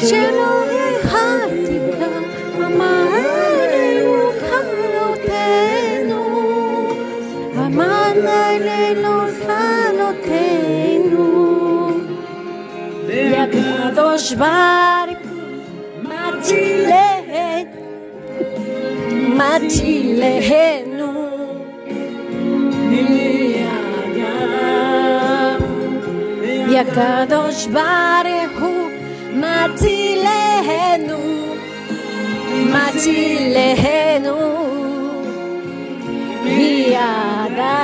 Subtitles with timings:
[0.00, 2.26] Känner hat ibland
[2.58, 6.22] Mamma är det och kallt ännu
[7.54, 7.84] Mamma
[8.16, 9.30] är det och
[26.96, 28.56] kadosh bark
[29.66, 31.18] Matilehenu,
[32.72, 34.36] Matilehenu,
[36.44, 37.74] Miada.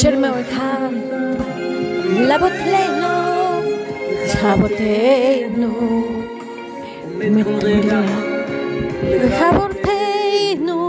[0.00, 0.94] Жермелхан,
[2.28, 3.14] лаботлено,
[4.42, 5.72] работейно,
[7.18, 8.02] метрила,
[9.40, 10.80] работейно.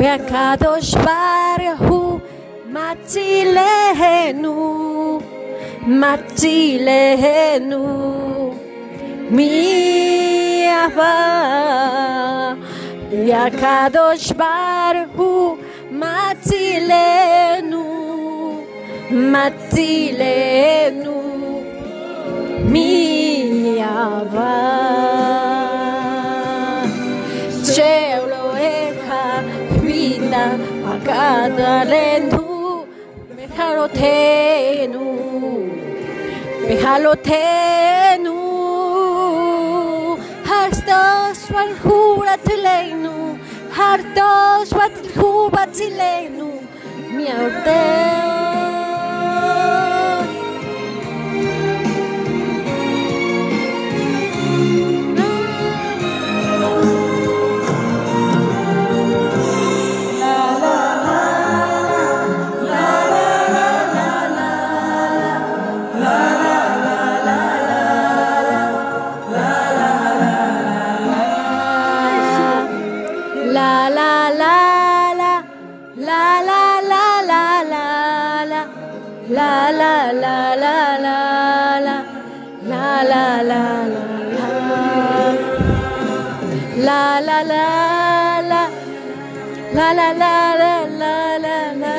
[0.00, 2.20] והקדוש ברוך הוא
[2.74, 4.54] מצילנו,
[5.86, 7.84] מצילנו.
[9.30, 10.13] מי
[10.84, 12.58] Rava
[13.10, 15.56] Yakadosh Barhu
[16.00, 17.84] Matilenu
[19.32, 21.16] Matilenu
[22.72, 24.56] Miava
[27.72, 29.24] Cheloeha
[29.80, 30.44] Vina
[30.92, 32.44] Akadalenu
[33.36, 35.06] Mehalotenu
[36.68, 38.43] Mehalotenu.
[41.54, 43.38] wat hula tulenu,
[43.78, 46.50] hartos wat hula tulenu,
[47.14, 47.83] miote.
[79.54, 80.76] La la la la
[81.06, 81.98] la
[82.70, 84.04] la la la la
[86.86, 87.64] la la la
[88.50, 88.62] la
[89.76, 91.94] La la la la la la la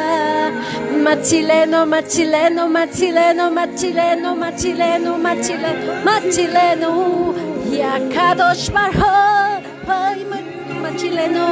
[1.06, 6.92] Macileno, macileno, macileno, macileno, macileno, macileno, macileno
[7.80, 9.16] Yakadosh Barho
[10.84, 11.48] Macileno,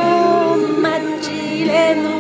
[0.86, 2.14] macileno,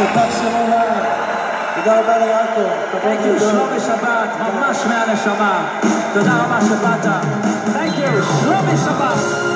[0.00, 0.82] שתיקה שלמה.
[1.74, 2.70] תודה רבה ליעקב.
[3.04, 3.40] Thank you.
[3.40, 5.68] שלומי שבת, ממש מהנשמה.
[6.12, 7.04] תודה רבה שבאת.
[7.74, 9.50] Thank you, שלומי שבת.